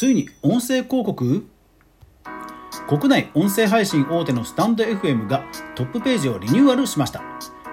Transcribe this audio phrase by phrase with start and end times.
[0.00, 1.46] ついに音声広告？
[2.88, 5.44] 国内音声配信大手のスタンド FM が
[5.74, 7.22] トップページをリニューアルしました。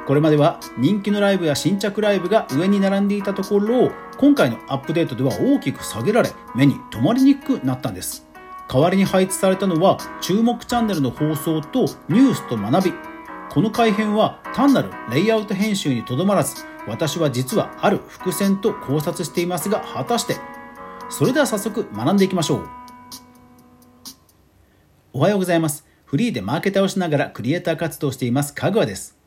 [0.05, 8.27] これまでは人気のライブや新着ライブが上に並んでいたところを今回のアップデートでは大きく下げられ目に留まりにくくなったんです。
[8.67, 12.93] 代わりに配置されたのは注目チャンネルの放送とニュースと学び。
[13.49, 20.35] この改変は単なるレイアウト編集にとどまらず私は実はある伏線と考察していますが果たして
[21.09, 22.69] それでは早速学んでいきましょう。
[25.13, 25.85] おはようございます。
[26.05, 28.53] フリーでマーケターをしながらクリエイター活動をしています。
[28.53, 29.17] かぐわです。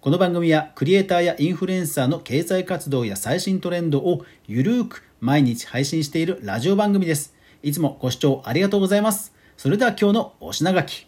[0.00, 7.34] この番組はクリエイターやインフルエンサーの経済活動や最新トレンドをゆるーく毎日配信しているラジオ番組です。
[7.62, 9.34] いつもご視聴ありがとうございます。
[9.58, 11.06] それでは今日のお品書き。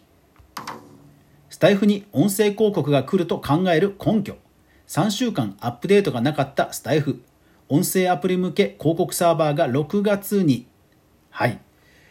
[1.49, 4.37] スタイフに音声広告が来ると考える根拠。
[4.87, 7.21] 3週間アップデートがなかったスタイフ。
[7.69, 10.65] 音声アプリ向け広告サーバーが6月に。
[11.29, 11.59] はい、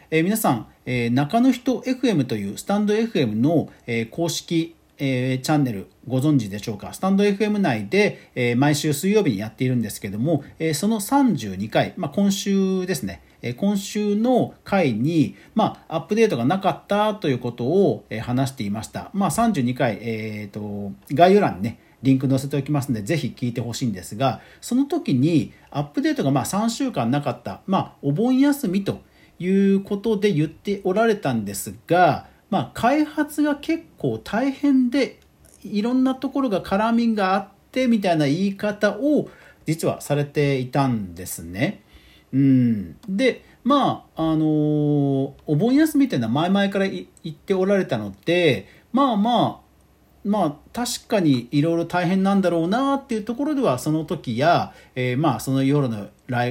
[0.09, 6.91] えー、皆さん、えー、中の人 FM というスタンド FM の、えー、公式えー、チャンネルご存知でしょうか？
[6.91, 19.09] スタンド FM 内で、えー、毎週水曜日にやっているんですけども、えー、その32回、まあ、今週ですね、え今週の回に、まあ、アップデートがなかったということを、え話していました。
[19.13, 29.01] まあ、32回、えーと、概要欄にね、リンク載せておきますので、ぜひ聞いてほしいんですが、その時にアップデートがまあ3週間なかった、まあ、お盆休みと
[29.39, 35.19] いうことで言っておられたんですが、まあ、開発が結構大変で、
[35.63, 39.29] いろんなところが絡みがあってみたいな言い方を
[39.65, 41.83] 実はされていたんですね。
[42.31, 49.68] うん、でまああのー、お盆休みっていうのは前々から言っておられたのでまあまあ
[50.23, 56.07] まあ確かにいろいろ大変なんだろうなっていうところではその時や、えー、まあその夜の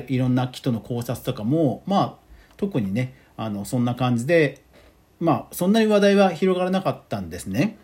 [0.09, 2.15] いろんな人の考察とかもまあ
[2.57, 4.63] 特にねあのそんな感じで
[5.21, 7.79] まあそんなに話題は広がらなかったんですね。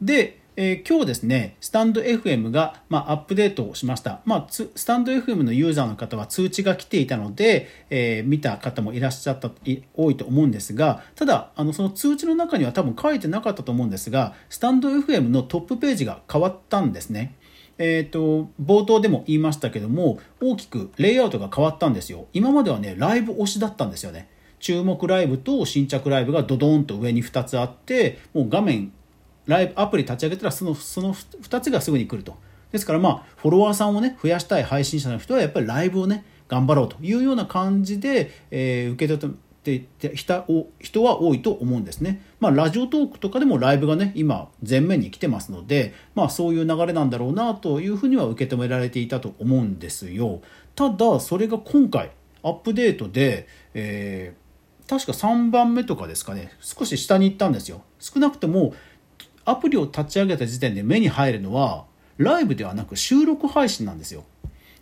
[0.00, 4.20] でえー、今日ですね、スタンド FM が、まあ、アップデートをしました。
[4.26, 9.50] まあ、スタンド FM のユーザーの方は通知が来ていたので、えー、見た方もいらっしゃった、
[9.94, 17.34] 多いと思うんですが、ただ、あの、その通知の中には多分書いてなかったと思うんですが、スタンド FM のトップページが変わったんですね。
[17.78, 22.26] えっ、ー、と、冒頭でも言いましたけども、大きくレイアウトが変わったんですよ。
[22.34, 24.28] 今まではね、ライブ推しだったんですよね。
[24.60, 28.92] 注目ライブと新着ライブがドドーンと上に2つあって、もう画面
[29.46, 32.36] ライブアプリ立ち上げたらそのその2つがすぐに来ると
[32.70, 40.44] ですからまあフォロワーさんをね増やしたい配信者の人はやっぱりライブをね頑張ろうというような感じで、えー、受け取ってきた
[40.80, 42.22] 人は多いと思うんですね。
[42.40, 50.42] まあ、ラジオトークとかでもライブがね、今、前面に来てますので、まあ、そういう流れなんだろうなというふうには受け止められていたと思うんですよ。
[50.74, 52.10] ただ、それが今回、
[52.42, 57.82] アップデートで、えー、確か3番目とかですかね、少し下に行ったんですよ。
[58.00, 58.74] 少なくとも、
[59.44, 61.84] アプリを立ち上げた時点で目に入るのは
[62.18, 64.24] ライブではなく収録配信なんですよ。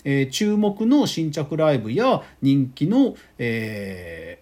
[0.05, 4.41] えー、注目の新着ライブや人気の、え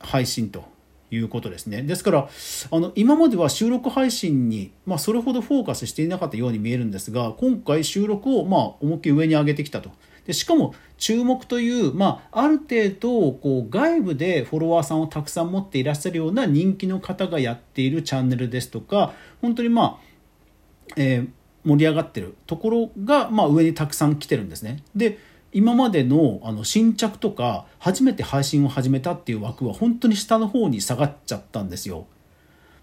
[0.00, 0.64] ー、配信と
[1.10, 1.82] いうことですね。
[1.82, 2.28] ですから、
[2.70, 9.90] あの、今までは収録配信に、まあ、それほどフォーカスしていなかったように見えるんですが、今回収録を、まあ、思いっきり上に上げてきたと。
[10.28, 21.28] でしかも注目という、まあ、ある程度こう外部でフォロワーさんをたくさん持っていらっしゃるような人気の方がやっているチャンネルですとか本当にまあ、えー、
[21.64, 24.82] 盛り上がってるところが、まあ、上にたくさん来てるんですね。
[24.94, 25.18] で
[25.54, 32.06] 今までのあの新着とか初めて配信を始めたっていう枠は本当に下の方に下がっちゃったんですよ。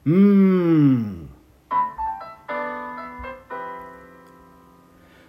[0.06, 1.29] うーん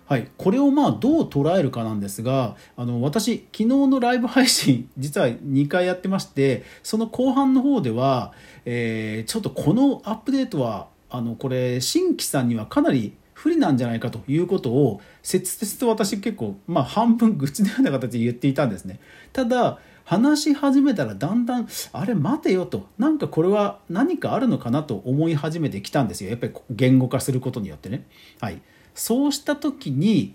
[0.09, 8.33] はい、これをまあどう捉えるかなんですがあの私昨日のライブ配信 実は2回やってましてその後半の方では、
[8.65, 19.01] えー、ちょっとこのアップデートはあのこれ新規さんにはかなり不利なんじゃないかということを切々と私結構、まあ、半分愚痴のような形で言っていたんですね。
[19.33, 28.07] ただ話し始めたらだんだんあれ待てよとなんかこれは何かあるのかなと思い始めてきたんですよやっぱり言語化することによってね。
[28.41, 28.63] はい
[28.97, 30.35] そうした時に、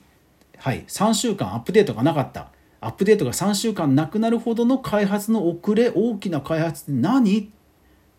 [0.57, 2.51] はい、3週間アップデートがなかった。
[2.79, 7.39] アップデートが3週間なくなるほどの開発の遅れ、大きな開発って何？
[7.39, 7.47] っ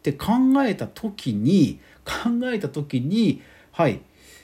[0.03, 0.27] て考
[0.65, 3.41] えた時に、考えた時に、
[3.71, 4.01] はい。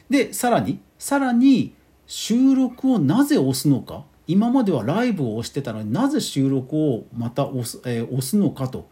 [0.09, 1.75] で、さらに、さらに、
[2.07, 4.05] 収録をなぜ押すのか？
[4.29, 8.89] 今まではライブを押してたのになぜ収録をまた押す,、えー、押すのかと。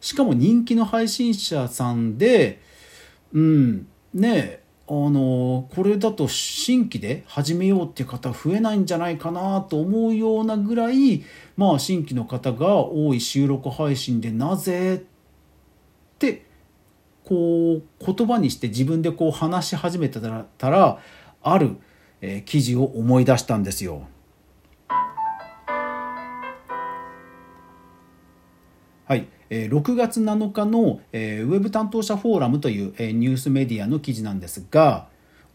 [0.00, 2.60] しかも人気の配信者さんで、
[3.32, 11.22] うん、ねえ、あのこれだと新規で始めようっていう方増えないんじゃないかなと思うようなぐらい、
[11.56, 15.02] まあ、新規の方が多い収録配信でなぜっ
[16.18, 16.44] て
[17.22, 20.98] こう言葉にして自分でこう話し始めてたら
[21.40, 21.76] ある、
[22.20, 24.08] えー、記事を思い出したんですよ。
[29.10, 35.08] はい、6月7日のウェブ担当者フォーラムというニュースメディアの記事なんですが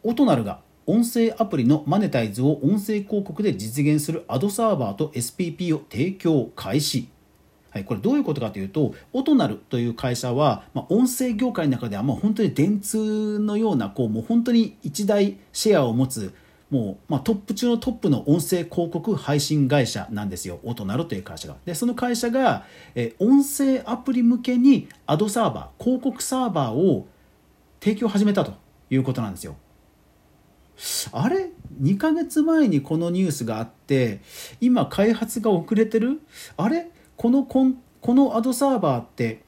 [0.03, 7.07] オトナルが音声アプリのマネタイズを音声広告で実現するアドサーバーと SPP を提供開始。
[7.69, 16.33] はい、これどういうことかというとオトナルという会社は、まあ、音声業界の中ではもう本当に電通のようなこうもう本当に一大シェアを持つ
[16.75, 20.59] もう、まあ、トップ中のトップの音声広告配信会社なんですよ。
[20.63, 21.55] オトナルという会社が。
[21.63, 27.07] でその会社が、え音声アプリ向けにアドサーバー広告サーバーを
[27.79, 28.55] 提供始めたと
[28.89, 29.55] いうことなんですよ。
[31.13, 31.51] あれ
[31.81, 34.19] ？2ヶ月前にこのニュースがあって
[34.59, 36.19] 今開発が遅れてる？
[36.57, 36.91] あれ？
[37.15, 39.43] このこんこのアドサーバーって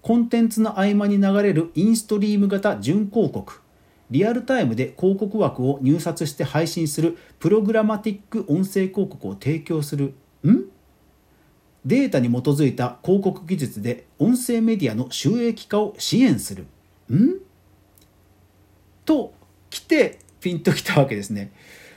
[0.00, 3.60] コンテンツの合間に流れるインストリーム型準広告。
[4.12, 10.14] リアルタイムで広告枠を入札して配信するプログラマティック音声広告を提供する。
[10.46, 10.66] ん？
[11.86, 16.66] データに基づいた広告技術で音声メディアの収益化を支援する。
[17.10, 17.40] ん？
[19.06, 19.32] と
[19.70, 21.50] 来てピンときたわけですね。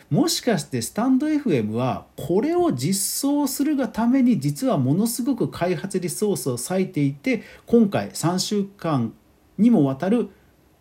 [0.09, 9.13] もしかしてスタンド FM はこれを実装するがために実はものすごく開発リソースを割いていて今回3週間
[9.57, 10.29] にもわたる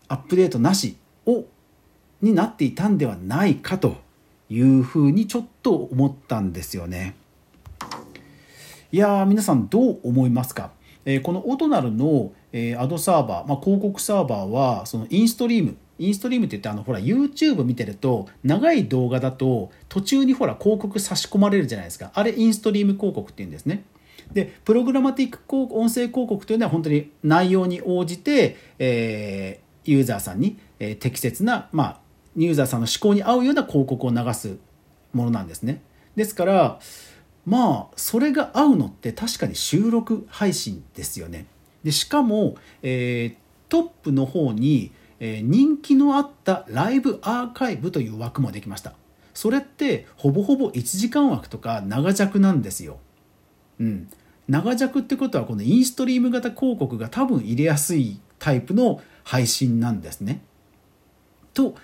[0.06, 0.96] アップデートなし。
[1.26, 1.44] を
[2.22, 3.96] になっていたんではないかと
[4.48, 7.14] いうふうにちょっと思ったんですよね。
[8.92, 10.70] いや皆さんどう思いますか、
[11.04, 22.10] えー、このオトナルの、えー、アドサーバー、まあ、広告サーバーはそのインストリームインストリームって言ってあのほら YouTube 見てると長い動画だと途中にほら広告差し込まれるじゃないですか。
[22.14, 23.84] あれインストリーム広告って言うんですね。
[24.32, 32.00] でプログラマティック音声広告というのは本当に内容に応じて、え、ユーザーさんにえ適切な、まあ、
[32.36, 34.58] ユーザーさんの思考に合うような広告を流す
[35.12, 35.82] ものなんですね。
[36.16, 36.80] ですから
[37.46, 41.46] まあそれが合うのって確かに収録配信ですよね。
[41.82, 48.94] でしかも、えー、トップの方に、えー、人気のあったライブアーカイブという枠もできました。
[49.34, 52.98] それってほぼほぼ1時間枠とか長尺なんですよ。
[53.78, 54.08] うん。
[54.48, 60.42] 長尺ってことはこのインストリーム型広告が多分入れやすいタイプの配信なんですね。
[61.52, 61.74] と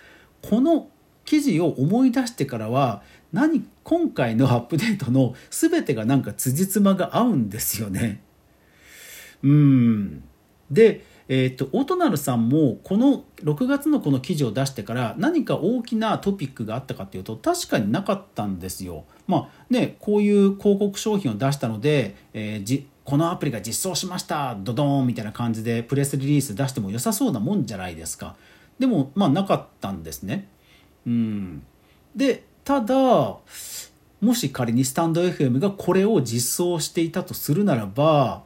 [0.42, 0.88] この
[1.25, 3.02] 記事を思い出してからは
[3.32, 8.22] 何今回のアップデートの全てがなんか辻褄が合うんですよね。
[9.42, 10.22] うん
[10.70, 19.04] でえーと、とオトナルさんもこの6月のこの記事を出してから何か大きなトピックがあったかっていうと確かになかったんですよ。
[19.28, 28.37] まあねこういう広告商品を出したので、えー、じこのアプリが実装しましたドドーンみたいな感じでプレスリリース出しても良さそうなもんじゃないですか。
[28.79, 30.49] でもまあなかったんですね。
[31.06, 31.62] うん、
[32.14, 38.43] でただもし仮にスタンド FM がこれを実装していたとするならば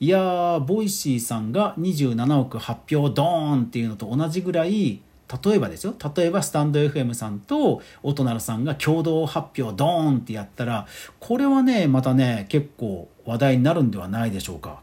[0.00, 5.00] いやーボイシーさんが27億発表ドーンっていうのと同じぐらい
[5.44, 5.94] 例えばですよ。
[6.16, 10.86] 例えばスタンド FM さんとオトナルさんが共同発表ドーンってやったら
[11.20, 14.82] これはねまたね結構話題になるんではないでしょうか。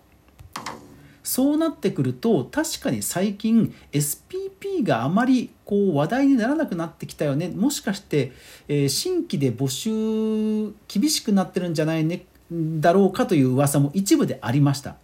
[1.24, 7.50] そうなってくると確かに最近 SPP があまりこう話題にならなくなってきたよね。
[7.50, 8.32] もしかして、
[8.68, 14.98] えー、新規で募集厳しくなってるんじゃないねだろうかという噂も一部でありました。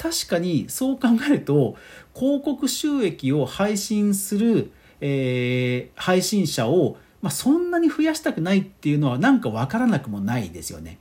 [0.00, 1.76] 確かにそう考えると
[2.14, 10.98] 広告収益を配信する、えー、配信者を、まあ、そんなに増やしたくないっていうのはなんか分からなくもないですよね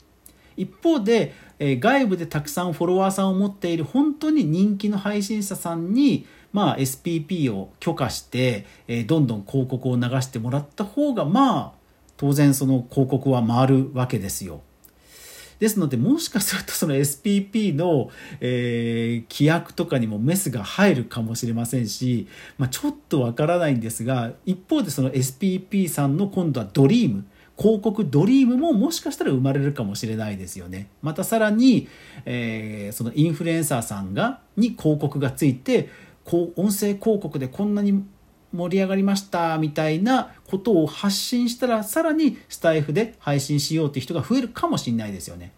[0.58, 11.72] 一方でえ外部でたくさんフォロワーさんを持っている本当に人気の配信者さんに、まあ、SPP を許可して、えどんどん広告を流してもらった方がまあ
[12.15, 14.62] 当然その広告は回るわけですよ。
[15.60, 27.25] ですのでもしかするとその SPP の、えー、規約とかにもメスが入るかもしれませんし、まあ、ちょっとわからないんですが一方でその SPP さんの今度はドリーム
[27.58, 30.88] 広告ドリームももしかしたら生まれるかもしれないですよね。
[31.01, 31.89] またさらに、
[32.24, 35.89] えー、そのインフルエンサーさんがに広告がついて
[36.24, 38.06] こう音声広告でこんなに
[38.53, 45.51] 盛り上がりましたみたいなことを発信したらさらにスタイフで配信しようって人が増えるかもしれないですよね。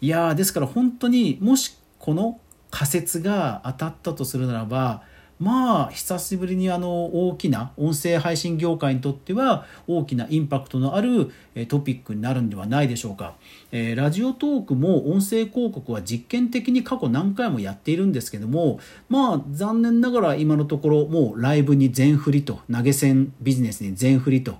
[0.00, 2.40] いやですから本当にもしこの
[2.70, 5.02] 仮説が当たったとするならば
[5.40, 11.32] まあ久しぶりにあの大きな音声配信業界にとっては大きなインパクトのある
[11.68, 13.34] トピックになるんではないでしょうか、
[13.72, 24.56] えー、ラジオトークも音声広告は実験的に過去何回もやっているんですけどもまあ残念ながら今のところもうライブに全振りと投げ銭ビジネスに全振りと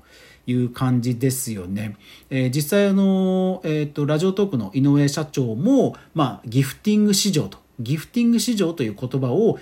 [0.47, 1.97] いう感じですよね。
[2.31, 9.59] えー、実際あの、えーと、ラジオトークの井上社長も、まあ、ギフティング市場とギフティング市場という言葉を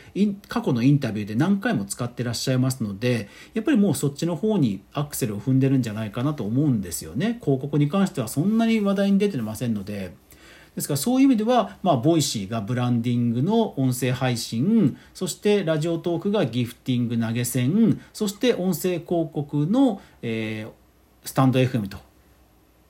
[0.49, 7.39] 過去のインタビューで何回も使ってらっしゃいますのでやっぱりもうそっちの方にアクセルを踏んでるんじゃないかなと思うんですよね。
[7.43, 10.13] 広告に関してはそんなに話題に出てませんので。
[10.75, 21.99] ですからそういう意味では、まあ、ボイシーがブランディングの音声配信そしてラジオトークがギフティング投げ銭そして音声広告の、えー、スタンド FM と。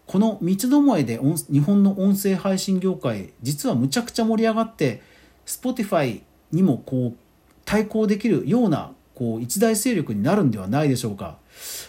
[0.07, 5.03] この三つどもえで日本の音声配信業界実はむちゃくちゃ盛り上がって
[5.49, 6.21] Spotify
[6.53, 7.19] にもこう
[7.65, 11.39] 対抗できるようなこう一大勢力になるんではないでしょうか。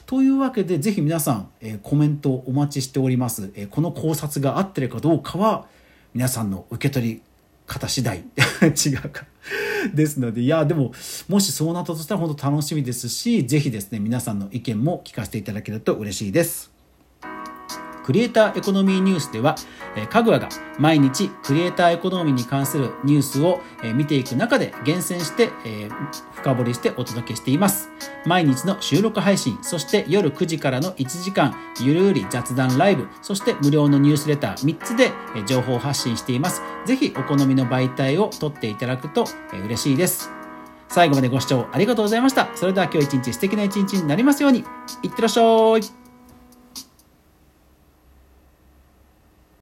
[0.08, 5.68] というわけでぜひ皆さん、え、コメントお待ちしております、え、この考察が合ってるかどうかは
[6.16, 7.22] 皆さんの受け取り
[7.68, 8.24] 方次第
[8.63, 9.25] 違うか
[9.94, 10.92] ですのでいやでも
[11.28, 16.78] もしそうなったとしたら本当楽しみですしぜひですね皆さんの意見も聞かせていただけると嬉しいです。
[18.10, 19.54] クリエイターエコノミーニュースでは、
[19.96, 20.50] えかぐわが
[20.80, 25.89] 毎日クリエイターエコノミーに関するニュースを、え見ていく中で厳選して、え
[26.34, 27.92] 深掘りしてお届けしています。
[28.25, 35.12] 毎日の収録配信、そして夜9時からの1時間、ゆるり雑談ライブ、そして無料のニュースレター3つで
[35.46, 36.63] 情報発信しています。
[36.88, 40.32] ぜひお好みの媒体を取っていただくと嬉しいです。
[40.88, 42.50] 最後までご視聴ありがとうございました。
[42.56, 44.66] それでは今日一日素敵な一日になりますように。
[45.04, 46.09] いってらっしゃい。